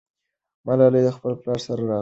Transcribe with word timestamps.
ملالۍ 0.65 1.01
خپل 1.17 1.33
پلار 1.41 1.59
سره 1.65 1.75
راغلې 1.81 1.87
وه. 1.87 1.89